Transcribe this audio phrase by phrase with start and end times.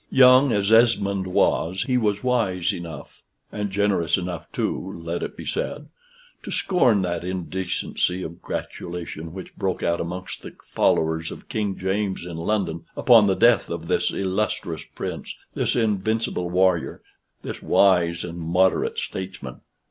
[0.09, 5.45] Young as Esmond was, he was wise enough (and generous enough too, let it be
[5.45, 5.89] said)
[6.41, 12.25] to scorn that indecency of gratulation which broke out amongst the followers of King James
[12.25, 17.03] in London, upon the death of this illustrious prince, this invincible warrior,
[17.43, 19.61] this wise and moderate statesman.